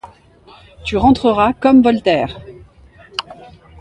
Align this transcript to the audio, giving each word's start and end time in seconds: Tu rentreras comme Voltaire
Tu 0.83 0.97
rentreras 0.97 1.53
comme 1.53 1.83
Voltaire 1.83 2.41